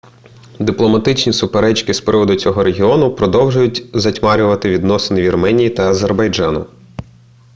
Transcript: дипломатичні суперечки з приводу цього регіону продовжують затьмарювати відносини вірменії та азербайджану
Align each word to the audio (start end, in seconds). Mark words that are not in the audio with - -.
дипломатичні 0.59 1.33
суперечки 1.33 1.93
з 1.93 2.01
приводу 2.01 2.35
цього 2.35 2.63
регіону 2.63 3.15
продовжують 3.15 3.85
затьмарювати 3.93 4.69
відносини 4.69 5.21
вірменії 5.21 5.69
та 5.69 5.89
азербайджану 5.89 6.65